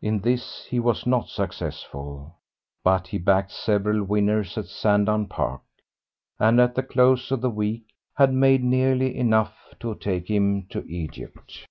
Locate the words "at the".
6.60-6.84